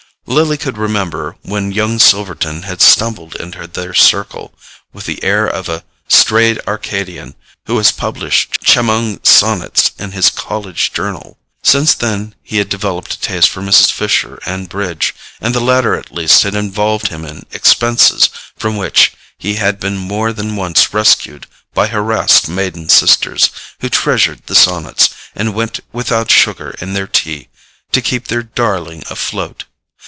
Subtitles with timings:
[0.27, 4.53] Lily could remember when young Silverton had stumbled into their circle,
[4.93, 7.35] with the air of a strayed Arcadian
[7.65, 11.37] who has published charming sonnets in his college journal.
[11.63, 13.91] Since then he had developed a taste for Mrs.
[13.91, 19.11] Fisher and bridge, and the latter at least had involved him in expenses from which
[19.37, 23.49] he had been more than once rescued by harassed maiden sisters,
[23.81, 27.49] who treasured the sonnets, and went without sugar in their tea
[27.91, 29.65] to keep their darling afloat.